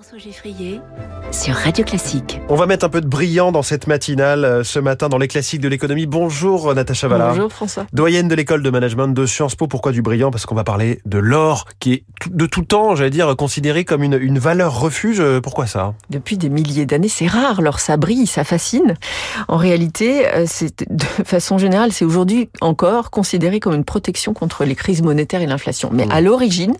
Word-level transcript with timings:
François 0.00 0.18
Geffrier 0.18 0.80
sur 1.32 1.56
Radio 1.56 1.84
Classique. 1.84 2.40
On 2.48 2.54
va 2.54 2.66
mettre 2.66 2.84
un 2.84 2.88
peu 2.88 3.00
de 3.00 3.08
brillant 3.08 3.50
dans 3.50 3.64
cette 3.64 3.88
matinale 3.88 4.44
euh, 4.44 4.62
ce 4.62 4.78
matin 4.78 5.08
dans 5.08 5.18
les 5.18 5.26
classiques 5.26 5.60
de 5.60 5.66
l'économie. 5.66 6.06
Bonjour 6.06 6.72
Natacha 6.72 7.08
Valla. 7.08 7.30
Bonjour 7.30 7.52
François. 7.52 7.84
Doyenne 7.92 8.28
de 8.28 8.36
l'école 8.36 8.62
de 8.62 8.70
management 8.70 9.08
de 9.08 9.26
Sciences 9.26 9.56
Po. 9.56 9.66
Pourquoi 9.66 9.90
du 9.90 10.00
brillant? 10.00 10.30
Parce 10.30 10.46
qu'on 10.46 10.54
va 10.54 10.62
parler 10.62 11.00
de 11.04 11.18
l'or 11.18 11.64
qui 11.80 11.94
est 11.94 12.04
de 12.30 12.46
tout 12.46 12.62
temps, 12.62 12.94
j'allais 12.94 13.10
dire, 13.10 13.34
considéré 13.34 13.84
comme 13.84 14.04
une, 14.04 14.14
une 14.14 14.38
valeur 14.38 14.78
refuge. 14.78 15.18
Euh, 15.18 15.40
pourquoi 15.40 15.66
ça? 15.66 15.94
Depuis 16.10 16.38
des 16.38 16.48
milliers 16.48 16.86
d'années, 16.86 17.08
c'est 17.08 17.26
rare. 17.26 17.60
L'or, 17.60 17.80
ça 17.80 17.96
brille, 17.96 18.28
ça 18.28 18.44
fascine. 18.44 18.94
En 19.48 19.56
réalité, 19.56 20.28
euh, 20.28 20.44
c'est 20.46 20.88
de 20.88 21.04
façon 21.24 21.58
générale, 21.58 21.90
c'est 21.90 22.04
aujourd'hui 22.04 22.50
encore 22.60 23.10
considéré 23.10 23.58
comme 23.58 23.74
une 23.74 23.84
protection 23.84 24.32
contre 24.32 24.64
les 24.64 24.76
crises 24.76 25.02
monétaires 25.02 25.42
et 25.42 25.46
l'inflation. 25.46 25.90
Mais 25.92 26.06
Mmh. 26.06 26.12
à 26.12 26.20
l'origine, 26.20 26.76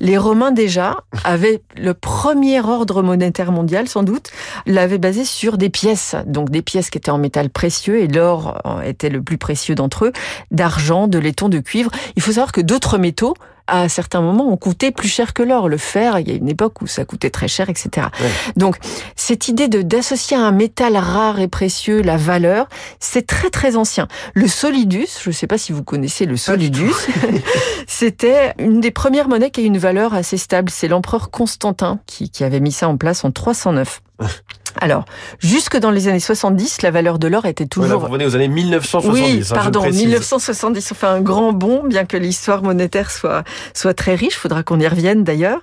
les 0.00 0.16
Romains 0.16 0.52
déjà 0.52 1.04
avaient 1.24 1.60
le 1.76 1.92
premier 1.92 2.61
ordre 2.68 3.02
monétaire 3.02 3.52
mondial, 3.52 3.88
sans 3.88 4.02
doute, 4.02 4.30
l'avait 4.66 4.98
basé 4.98 5.24
sur 5.24 5.58
des 5.58 5.70
pièces. 5.70 6.16
Donc 6.26 6.50
des 6.50 6.62
pièces 6.62 6.90
qui 6.90 6.98
étaient 6.98 7.10
en 7.10 7.18
métal 7.18 7.50
précieux 7.50 8.00
et 8.00 8.08
l'or 8.08 8.60
euh, 8.64 8.82
était 8.82 9.10
le 9.10 9.22
plus 9.22 9.38
précieux 9.38 9.74
d'entre 9.74 10.06
eux, 10.06 10.12
d'argent, 10.50 11.08
de 11.08 11.18
laiton, 11.18 11.48
de 11.48 11.58
cuivre. 11.58 11.90
Il 12.16 12.22
faut 12.22 12.32
savoir 12.32 12.52
que 12.52 12.60
d'autres 12.60 12.98
métaux 12.98 13.34
à 13.66 13.88
certains 13.88 14.20
moments, 14.20 14.48
ont 14.48 14.56
coûté 14.56 14.90
plus 14.90 15.08
cher 15.08 15.34
que 15.34 15.42
l'or. 15.42 15.68
Le 15.68 15.76
fer, 15.76 16.18
il 16.18 16.28
y 16.28 16.32
a 16.32 16.34
une 16.34 16.48
époque 16.48 16.82
où 16.82 16.86
ça 16.86 17.04
coûtait 17.04 17.30
très 17.30 17.48
cher, 17.48 17.68
etc. 17.68 18.08
Ouais. 18.20 18.28
Donc, 18.56 18.76
cette 19.16 19.48
idée 19.48 19.68
de 19.68 19.82
d'associer 19.82 20.36
à 20.36 20.40
un 20.40 20.52
métal 20.52 20.96
rare 20.96 21.40
et 21.40 21.48
précieux 21.48 22.02
la 22.02 22.16
valeur, 22.16 22.68
c'est 23.00 23.26
très 23.26 23.50
très 23.50 23.76
ancien. 23.76 24.08
Le 24.34 24.48
solidus, 24.48 25.18
je 25.22 25.30
ne 25.30 25.34
sais 25.34 25.46
pas 25.46 25.58
si 25.58 25.72
vous 25.72 25.82
connaissez 25.82 26.26
le 26.26 26.36
solidus, 26.36 26.94
c'était 27.86 28.54
une 28.58 28.80
des 28.80 28.90
premières 28.90 29.28
monnaies 29.28 29.50
qui 29.50 29.60
a 29.60 29.64
une 29.64 29.78
valeur 29.78 30.14
assez 30.14 30.36
stable. 30.36 30.70
C'est 30.70 30.88
l'empereur 30.88 31.30
Constantin 31.30 32.00
qui, 32.06 32.30
qui 32.30 32.44
avait 32.44 32.60
mis 32.60 32.72
ça 32.72 32.88
en 32.88 32.96
place 32.96 33.24
en 33.24 33.30
309. 33.30 34.00
Alors, 34.80 35.04
jusque 35.38 35.76
dans 35.76 35.90
les 35.90 36.08
années 36.08 36.18
70, 36.18 36.82
la 36.82 36.90
valeur 36.90 37.18
de 37.18 37.28
l'or 37.28 37.44
était 37.44 37.66
Voilà, 37.74 37.90
toujours 37.90 38.00
Vous 38.00 38.06
revenez 38.06 38.26
aux 38.26 38.34
années 38.34 38.48
1970. 38.48 39.12
oui, 39.12 39.38
hein, 39.40 39.44
je 39.46 39.54
pardon, 39.54 39.80
précise. 39.80 40.02
1970, 40.02 40.92
on 40.92 40.94
fait 40.94 41.06
un 41.06 41.20
grand 41.20 41.52
bond, 41.52 41.82
bien 41.84 42.04
que 42.04 42.16
l'histoire 42.16 42.62
monétaire 42.62 43.10
soit 43.10 43.44
soit 43.74 43.94
très 43.94 44.14
riche. 44.14 44.34
Faudra 44.36 44.62
qu'on 44.62 44.80
y 44.80 44.88
revienne 44.88 45.24
d'ailleurs. 45.24 45.60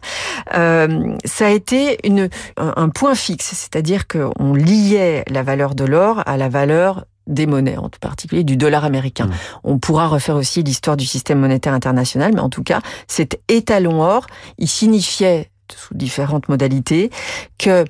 Euh, 0.56 1.16
ça 1.26 1.48
a 1.48 1.50
été 1.50 1.98
une 2.08 2.30
un 2.58 2.74
un 2.78 2.90
point 2.90 3.16
fixe, 3.16 3.52
c'est-à-dire 3.54 4.08
qu'on 4.08 4.54
liait 4.54 5.26
la 5.30 5.44
valeur 5.44 5.76
de 5.76 5.86
l'or 5.86 6.22
à 6.26 6.38
la 6.38 6.48
valeur 6.48 7.06
des 7.28 7.46
monnaies, 7.46 7.78
en 7.78 7.90
particulier 7.90 8.44
du 8.44 8.58
dollar 8.58 8.86
américain. 8.86 9.26
Mm. 9.28 9.34
On 9.64 9.80
pourra 9.80 10.08
refaire 10.08 10.36
aussi 10.36 10.64
l'histoire 10.64 10.98
du 10.98 11.06
système 11.06 11.40
monétaire 11.40 11.74
international, 11.74 12.32
mais 12.34 12.42
en 12.42 12.50
tout 12.50 12.64
cas, 12.64 12.82
cet 13.08 13.40
étalon 13.48 14.02
or, 14.02 14.28
il 14.58 14.68
signifiait 14.68 15.50
sous 15.76 15.94
différentes 15.94 16.50
modalités 16.50 17.12
que 17.60 17.86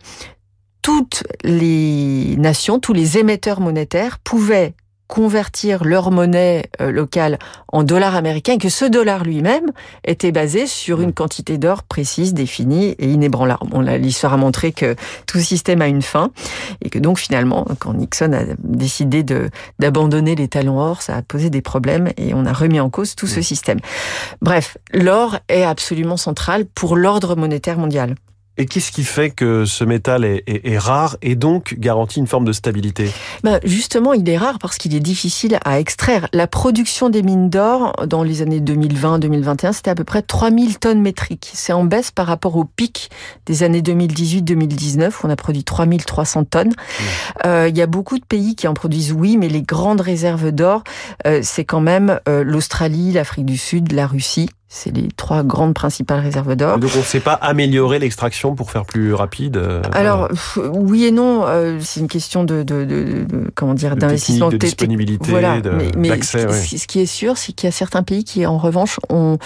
toutes 0.82 1.24
les 1.44 2.36
nations, 2.38 2.80
tous 2.80 2.94
les 2.94 3.18
émetteurs 3.18 3.60
monétaires 3.60 4.20
pouvaient 4.20 4.74
convertir 5.10 5.84
leur 5.84 6.12
monnaie 6.12 6.70
euh, 6.80 6.92
locale 6.92 7.40
en 7.68 7.82
dollars 7.82 8.16
américains 8.16 8.54
et 8.54 8.58
que 8.60 8.70
ce 8.70 8.86
dollar 8.86 9.24
lui-même 9.24 9.72
était 10.06 10.32
basé 10.32 10.68
sur 10.68 11.02
une 11.02 11.14
quantité 11.14 11.58
d'or 11.58 11.82
précise, 11.82 12.36
définie 12.36 12.96
et 13.00 13.10
inébranlable. 13.10 13.68
Bon, 13.72 13.82
l'histoire 13.82 14.34
a 14.34 14.38
montré 14.38 14.72
que 14.72 14.96
tout 15.26 15.40
système 15.40 15.82
a 15.82 15.88
une 15.88 16.04
fin 16.04 16.32
et 16.84 16.92
que 16.92 17.00
donc 17.00 17.18
finalement, 17.18 17.66
quand 17.80 17.96
Nixon 17.96 18.34
a 18.34 18.44
décidé 18.60 19.26
d'abandonner 19.80 20.36
les 20.36 20.48
talons 20.48 20.80
or, 20.80 21.02
ça 21.02 21.16
a 21.16 21.22
posé 21.24 21.50
des 21.50 21.62
problèmes 21.62 22.12
et 22.18 22.36
on 22.36 22.46
a 22.46 22.54
remis 22.54 22.80
en 22.80 22.92
cause 22.92 23.16
tout 23.16 23.28
ce 23.28 23.42
système. 23.42 23.80
Bref, 24.44 24.78
l'or 24.94 25.40
est 25.50 25.64
absolument 25.64 26.18
central 26.18 26.66
pour 26.66 26.96
l'ordre 26.96 27.36
monétaire 27.36 27.80
mondial. 27.80 28.14
Et 28.60 28.66
qu'est-ce 28.66 28.92
qui 28.92 29.04
fait 29.06 29.30
que 29.32 29.64
ce 29.66 29.84
métal 29.86 30.26
est, 30.26 30.44
est- 30.46 30.68
est 30.68 30.78
rare 30.78 31.16
et 31.22 31.36
donc 31.36 31.76
garantit 31.80 32.20
une 32.20 32.28
forme 32.28 32.44
de 32.46 32.52
stabilité? 32.52 33.10
Ben 33.44 33.60
justement, 33.64 34.12
il 34.14 34.28
est 34.30 34.38
rare 34.38 34.60
parce 34.60 34.78
qu'il 34.78 34.94
est 34.94 35.00
difficile 35.00 35.58
à 35.64 35.80
extraire. 35.80 36.28
La 36.34 36.46
production 36.46 37.10
des 37.10 37.24
mines 37.24 37.50
d'or 37.50 37.94
dans 38.06 38.22
les 38.22 38.42
années 38.42 38.60
2020-2021, 38.60 39.72
c'était 39.72 39.90
à 39.92 39.96
peu 39.96 40.04
près 40.04 40.22
3000 40.22 40.78
tonnes 40.78 41.02
métriques. 41.02 41.50
C'est 41.54 41.72
en 41.74 41.86
baisse 41.86 42.12
par 42.12 42.28
rapport 42.28 42.58
au 42.58 42.66
pic 42.66 43.10
des 43.46 43.64
années 43.64 43.82
2018-2019 43.82 45.10
où 45.10 45.28
on 45.28 45.30
a 45.30 45.36
produit 45.38 45.64
3300 45.64 46.44
tonnes. 46.44 46.74
Euh, 47.46 47.68
Il 47.70 47.78
y 47.78 47.82
a 47.82 47.88
beaucoup 47.88 48.20
de 48.20 48.26
pays 48.26 48.56
qui 48.56 48.68
en 48.68 48.74
produisent, 48.74 49.14
oui, 49.14 49.38
mais 49.38 49.48
les 49.48 49.62
grandes 49.62 50.02
réserves 50.02 50.52
d'or, 50.52 50.84
euh, 51.26 51.40
c'est 51.44 51.64
quand 51.64 51.82
même 51.82 52.20
euh, 52.28 52.44
l'Australie, 52.44 53.14
l'Afrique 53.14 53.46
du 53.46 53.58
Sud, 53.58 53.94
la 53.94 54.06
Russie. 54.06 54.50
C'est 54.72 54.96
les 54.96 55.08
trois 55.18 55.42
grandes 55.42 55.74
principales 55.74 56.20
réserves 56.20 56.56
d'or. 56.56 56.78
Donc 56.78 56.92
on 56.96 57.00
ne 57.00 57.04
sait 57.04 57.20
pas 57.20 57.34
améliorer 57.34 57.98
l'extraction 57.98 58.54
pour 58.54 58.70
faire 58.70 58.86
plus 58.86 59.16
rapide 59.16 59.58
euh, 59.58 59.82
Alors 59.92 60.30
oui 60.74 61.06
et 61.06 61.12
non, 61.12 61.44
euh, 61.48 61.80
c'est 61.82 62.00
une 62.02 62.08
question 62.08 62.44
de, 62.44 62.62
de, 62.62 62.86
de- 62.86 63.26
de- 63.28 63.52
comment 63.56 63.74
dire 63.74 63.96
d'investissement 63.96 64.50
de 64.50 64.58
disponibilité, 64.58 65.32
Voilà, 65.32 65.56
mais, 65.76 65.92
mais 65.98 66.22
ce, 66.22 66.86
qui 66.86 67.00
est 67.00 67.08
sûr, 67.08 67.36
c'est 67.38 67.52
qu'il 67.54 67.66
y 67.68 67.70
a 67.70 67.72
certains 67.72 68.04
pays 68.04 68.24
qui, 68.24 68.46
en 68.46 68.60
revanche, 68.60 69.00
ont 69.10 69.40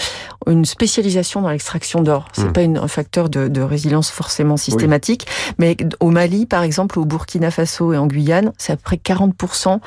une 0.46 0.66
spécialisation 0.66 1.42
dans 1.42 1.50
l'extraction 1.52 2.02
d'or. 2.02 2.26
C'est 2.34 2.50
Mm. 2.50 2.54
pas 2.54 2.62
une- 2.62 2.78
un 2.78 2.90
facteur 2.90 3.30
de, 3.30 3.48
de 3.48 3.62
résilience 3.62 4.12
forcément 4.12 4.58
systématique, 4.58 5.26
mais 5.58 5.78
au 6.02 6.10
Mali, 6.10 6.46
par 6.46 6.64
exemple, 6.64 7.00
au 7.00 7.06
Burkina 7.06 7.50
Faso 7.50 7.94
et 7.94 7.98
en 7.98 8.08
Guyane, 8.08 8.52
c'est 8.58 8.74
à 8.74 8.76
peu 8.76 8.82
près 8.84 8.98
40% 8.98 9.80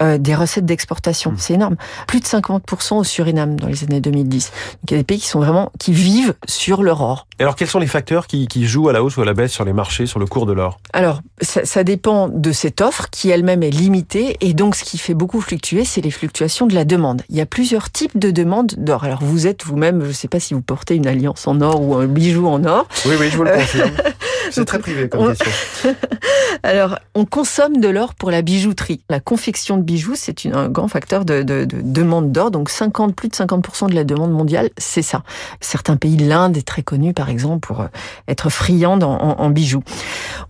euh, 0.00 0.18
des 0.18 0.36
recettes 0.36 0.66
d'exportation. 0.66 1.32
Mm. 1.32 1.36
C'est 1.38 1.54
énorme. 1.54 1.76
Plus 2.06 2.20
de 2.20 2.26
50% 2.26 2.98
au 2.98 3.02
Suriname 3.04 3.58
dans 3.58 3.66
les 3.66 3.82
années 3.82 4.00
2010. 4.00 4.52
Donc 4.84 4.90
il 4.90 4.94
y 4.94 4.96
a 4.96 5.00
des 5.00 5.04
pays 5.04 5.18
qui 5.18 5.28
sont 5.28 5.40
vraiment 5.40 5.72
qui 5.78 5.92
vivent 5.94 6.34
sur 6.46 6.82
leur 6.82 7.00
or. 7.00 7.26
Alors 7.38 7.56
quels 7.56 7.68
sont 7.68 7.78
les 7.78 7.86
facteurs 7.86 8.26
qui, 8.26 8.46
qui 8.48 8.66
jouent 8.66 8.90
à 8.90 8.92
la 8.92 9.02
hausse 9.02 9.16
ou 9.16 9.22
à 9.22 9.24
la 9.24 9.32
baisse 9.32 9.50
sur 9.50 9.64
les 9.64 9.72
marchés, 9.72 10.04
sur 10.04 10.18
le 10.18 10.26
cours 10.26 10.44
de 10.44 10.52
l'or? 10.52 10.78
Alors, 10.92 11.22
ça, 11.40 11.64
ça 11.64 11.84
dépend 11.84 12.28
de 12.28 12.52
cette 12.52 12.82
offre 12.82 13.08
qui 13.10 13.30
elle-même 13.30 13.62
est 13.62 13.70
limitée 13.70 14.36
et 14.42 14.52
donc 14.52 14.74
ce 14.76 14.84
qui 14.84 14.98
fait 14.98 15.14
beaucoup 15.14 15.40
fluctuer, 15.40 15.86
c'est 15.86 16.02
les 16.02 16.10
fluctuations 16.10 16.66
de 16.66 16.74
la 16.74 16.84
demande. 16.84 17.22
Il 17.30 17.36
y 17.36 17.40
a 17.40 17.46
plusieurs 17.46 17.90
types 17.90 18.18
de 18.18 18.30
demandes 18.30 18.74
d'or. 18.76 19.04
Alors 19.04 19.22
vous 19.22 19.46
êtes 19.46 19.64
vous-même, 19.64 20.02
je 20.02 20.08
ne 20.08 20.12
sais 20.12 20.28
pas 20.28 20.38
si 20.38 20.52
vous 20.52 20.60
portez 20.60 20.96
une 20.96 21.06
alliance 21.06 21.46
en 21.48 21.62
or 21.62 21.80
ou 21.80 21.94
un 21.94 22.06
bijou 22.06 22.46
en 22.46 22.62
or. 22.66 22.86
Oui, 23.06 23.14
oui, 23.18 23.30
je 23.30 23.36
vous 23.38 23.44
le 23.44 23.52
Euh, 23.52 23.56
confirme. 23.56 23.90
C'est 24.50 24.66
très 24.66 24.78
privé 24.78 25.08
comme 25.08 25.22
on- 25.22 25.28
question. 25.34 25.50
Alors, 26.62 26.98
on 27.14 27.24
consomme 27.24 27.78
de 27.78 27.88
l'or 27.88 28.14
pour 28.14 28.30
la 28.30 28.42
bijouterie. 28.42 29.00
La 29.10 29.20
confection 29.20 29.76
de 29.76 29.82
bijoux, 29.82 30.14
c'est 30.16 30.46
un 30.46 30.68
grand 30.68 30.88
facteur 30.88 31.24
de, 31.24 31.42
de- 31.42 31.64
de 31.64 31.78
demande 31.82 32.30
d'or. 32.32 32.50
Donc 32.50 32.70
50, 32.70 33.14
plus 33.14 33.28
de 33.28 33.34
50% 33.34 33.88
de 33.90 33.94
la 33.94 34.04
demande 34.04 34.30
mondiale, 34.32 34.70
c'est 34.78 35.02
ça. 35.02 35.22
Certains 35.60 35.96
pays, 35.96 36.16
l'Inde 36.16 36.56
est 36.56 36.66
très 36.66 36.82
connue 36.82 37.12
par 37.14 37.28
exemple 37.28 37.66
pour 37.66 37.80
euh, 37.80 37.86
être 38.28 38.50
friande 38.50 39.02
en, 39.04 39.14
en- 39.14 39.40
en 39.40 39.50
bijoux. 39.50 39.82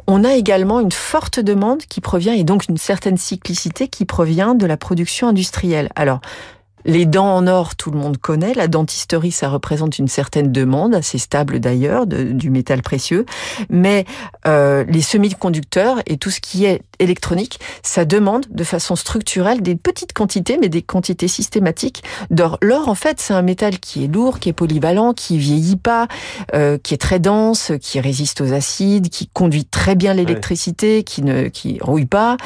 On 0.06 0.24
a 0.24 0.34
également 0.34 0.80
une 0.80 0.92
forte 0.92 1.40
demande 1.40 1.82
qui 1.82 2.00
provient, 2.00 2.34
et 2.34 2.44
donc 2.44 2.68
une 2.68 2.76
certaine 2.78 3.16
cyclicité 3.16 3.88
qui 3.88 4.04
provient 4.04 4.54
de 4.54 4.66
la 4.66 4.76
production 4.76 5.28
industrielle. 5.28 5.90
Alors, 5.96 6.20
les 6.84 7.06
dents 7.06 7.34
en 7.34 7.46
or, 7.46 7.76
tout 7.76 7.90
le 7.90 7.98
monde 7.98 8.18
connaît. 8.18 8.54
La 8.54 8.68
dentisterie, 8.68 9.32
ça 9.32 9.48
représente 9.48 9.98
une 9.98 10.08
certaine 10.08 10.52
demande, 10.52 10.94
assez 10.94 11.18
stable 11.18 11.60
d'ailleurs, 11.60 12.06
du 12.06 12.50
métal 12.50 12.82
précieux. 12.82 13.26
Mais 13.70 14.04
euh, 14.46 14.84
les 14.88 15.02
semi-conducteurs 15.02 16.00
et 16.06 16.16
tout 16.16 16.30
ce 16.30 16.40
qui 16.40 16.64
est 16.64 16.82
électronique, 16.98 17.58
ça 17.82 18.04
demande 18.04 18.46
de 18.50 18.64
façon 18.64 18.96
structurelle 18.96 19.62
des 19.62 19.76
petites 19.76 20.12
quantités, 20.12 20.58
mais 20.60 20.68
des 20.68 20.82
quantités 20.82 21.28
systématiques 21.28 22.04
d'or. 22.30 22.58
L'or, 22.62 22.88
en 22.88 22.94
fait, 22.94 23.20
c'est 23.20 23.34
un 23.34 23.42
métal 23.42 23.78
qui 23.78 24.04
est 24.04 24.08
lourd, 24.08 24.38
qui 24.38 24.48
est 24.48 24.52
polyvalent, 24.52 25.14
qui 25.14 25.38
vieillit 25.38 25.76
pas, 25.76 26.08
euh, 26.54 26.78
qui 26.78 26.94
est 26.94 26.98
très 26.98 27.18
dense, 27.18 27.72
qui 27.80 28.00
résiste 28.00 28.40
aux 28.40 28.52
acides, 28.52 29.08
qui 29.08 29.28
conduit 29.28 29.64
très 29.64 29.94
bien 29.94 30.14
l'électricité, 30.14 31.02
qui 31.02 31.22
ne 31.22 31.48
qui 31.48 31.78
rouille 31.80 32.06
pas, 32.06 32.36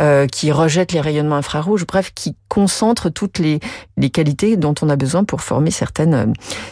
euh, 0.00 0.26
qui 0.26 0.52
rejette 0.52 0.92
les 0.92 1.00
rayonnements 1.00 1.36
infrarouges, 1.36 1.86
bref, 1.86 2.12
qui 2.14 2.36
concentre 2.54 3.08
toutes 3.10 3.40
les, 3.40 3.58
les 3.96 4.10
qualités 4.10 4.56
dont 4.56 4.74
on 4.80 4.88
a 4.88 4.94
besoin 4.94 5.24
pour 5.24 5.40
former 5.40 5.72
certaines, 5.72 6.14
euh, 6.14 6.26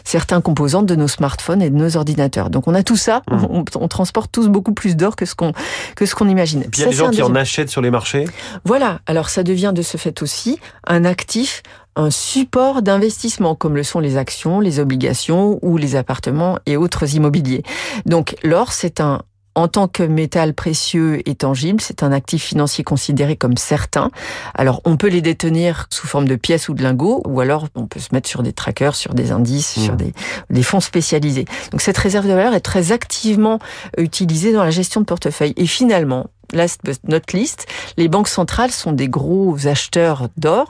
certains 0.05 0.41
composants 0.41 0.85
de 0.85 0.95
nos 0.95 1.09
smartphones 1.09 1.61
et 1.61 1.71
de 1.71 1.77
nos 1.77 1.97
ordinateurs. 1.97 2.51
Donc 2.51 2.69
on 2.69 2.75
a 2.75 2.85
tout 2.85 2.97
ça, 2.97 3.23
Mmh. 3.31 3.47
on, 3.51 3.65
on 3.77 3.89
transporte 3.89 4.31
tous 4.31 4.49
beaucoup 4.49 4.75
plus 4.75 4.97
d'or 4.97 5.17
que 5.17 5.27
ce 5.27 5.35
qu'on 5.35 5.53
que 5.97 6.07
ce 6.07 6.15
qu'on 6.15 6.29
imagine. 6.29 6.65
Il 6.73 6.81
y 6.81 6.85
a 6.85 6.87
des 6.87 6.93
gens 6.93 7.11
qui 7.11 7.23
en 7.23 7.35
achètent 7.35 7.71
sur 7.71 7.81
les 7.81 7.91
marchés. 7.91 8.27
Voilà, 8.65 9.01
alors 9.07 9.29
ça 9.29 9.43
devient 9.43 9.73
de 9.75 9.83
ce 9.83 9.97
fait 9.97 10.23
aussi 10.23 10.59
un 10.87 11.05
actif, 11.05 11.63
un 11.97 12.11
support 12.11 12.83
d'investissement, 12.83 13.55
comme 13.55 13.75
le 13.75 13.83
sont 13.83 14.01
les 14.01 14.17
actions, 14.17 14.61
les 14.61 14.79
obligations 14.81 15.59
ou 15.63 15.77
les 15.77 15.97
appartements 15.97 16.59
et 16.67 16.77
autres 16.77 17.15
immobiliers. 17.15 17.63
Donc 18.07 18.37
l'or, 18.43 18.73
c'est 18.73 19.01
un 19.01 19.23
en 19.55 19.69
tant 19.69 19.89
que 19.89 20.03
métal 20.03 20.55
précieux 20.55 21.29
et 21.29 21.35
tangible, 21.35 21.81
c'est 21.81 22.03
un 22.03 22.13
actif 22.13 22.43
financier 22.43 22.85
considéré 22.85 23.37
comme 23.37 23.57
certain. 23.57 24.11
Alors, 24.55 24.81
on 24.85 24.97
peut 24.97 25.09
les 25.09 25.21
détenir 25.21 25.87
sous 25.91 26.07
forme 26.07 26.27
de 26.27 26.37
pièces 26.37 26.69
ou 26.69 26.75
de 26.75 26.83
lingots, 26.83 27.23
ou 27.27 27.41
alors 27.41 27.69
on 27.75 27.87
peut 27.87 28.01
se 28.01 28.09
mettre 28.13 28.29
sur 28.29 28.43
des 28.43 28.53
trackers, 28.53 28.95
sur 28.95 29.15
des 29.15 29.33
indices, 29.33 29.63
Mmh. 29.63 29.81
sur 29.81 29.97
des, 29.97 30.13
des 30.51 30.63
fonds 30.63 30.81
spécialisés. 30.81 31.45
Donc, 31.71 31.81
cette 31.83 31.99
réserve 31.99 32.27
de 32.27 32.33
valeur 32.33 32.55
est 32.55 32.61
très 32.61 32.93
activement 32.93 33.59
utilisée 33.97 34.53
dans 34.53 34.65
la 34.65 34.71
gestion 34.71 35.01
de 35.01 35.07
portefeuille. 35.07 35.53
Et 35.57 35.67
finalement, 35.67 36.27
last 36.53 36.81
but 36.85 37.01
not 37.09 37.21
least, 37.33 37.67
les 37.97 38.09
banques 38.09 38.29
centrales 38.29 38.71
sont 38.71 38.93
des 38.93 39.09
gros 39.09 39.67
acheteurs 39.67 40.29
d'or. 40.37 40.69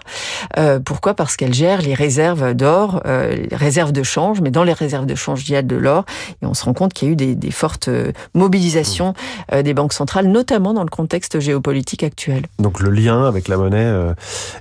Euh, 0.58 0.81
pourquoi? 0.81 1.14
Parce 1.14 1.37
qu'elles 1.37 1.55
gèrent 1.55 1.82
les 1.82 1.94
réserves 1.94 2.55
d'or, 2.55 3.02
euh, 3.06 3.34
les 3.34 3.56
réserves 3.56 3.93
de 3.93 4.02
change, 4.02 4.40
mais 4.40 4.50
dans 4.50 4.64
les 4.64 4.73
réserves 4.73 5.06
de 5.06 5.14
change, 5.14 5.49
il 5.49 5.52
y 5.52 5.56
a 5.56 5.62
de 5.62 5.76
l'or. 5.76 6.05
Et 6.43 6.46
on 6.46 6.55
se 6.55 6.64
rend 6.64 6.75
compte 6.75 6.93
qu'il 6.93 7.08
y 7.08 7.11
a 7.11 7.12
eu 7.12 7.17
des, 7.17 7.34
des 7.34 7.50
fortes 7.50 7.88
euh, 7.88 8.12
mobilisations 8.34 9.14
euh, 9.52 9.62
des 9.62 9.75
banques 9.75 9.93
centrales, 9.93 10.26
notamment 10.26 10.75
dans 10.75 10.84
le 10.84 10.90
contexte 10.90 11.40
géopolitique 11.40 12.02
actuel. 12.02 12.46
Donc 12.58 12.81
le 12.81 12.90
lien 12.90 13.26
avec 13.26 13.49
la 13.49 13.56
monnaie 13.56 13.84
euh, 13.84 14.14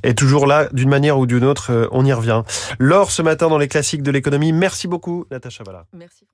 est 0.03 0.17
toujours 0.17 0.47
là, 0.47 0.67
d'une 0.71 0.89
manière 0.89 1.17
ou 1.17 1.25
d'une 1.25 1.43
autre, 1.43 1.71
euh, 1.71 1.87
on 1.91 2.05
y 2.05 2.13
revient. 2.13 2.43
L'or 2.79 3.11
ce 3.11 3.21
matin 3.21 3.49
dans 3.49 3.57
les 3.57 3.67
classiques 3.67 4.03
de 4.03 4.11
l'économie. 4.11 4.51
Merci 4.51 4.87
beaucoup, 4.87 5.25
Natacha 5.31 5.63
Valla. 5.63 5.85
Merci. 5.93 6.25